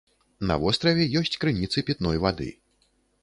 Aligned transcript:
На 0.51 0.55
востраве 0.63 1.03
ёсць 1.19 1.37
крыніцы 1.45 1.85
пітной 1.91 2.17
вады. 2.25 2.49